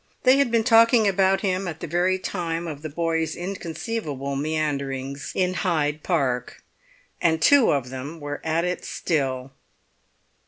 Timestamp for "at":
1.67-1.79, 8.43-8.65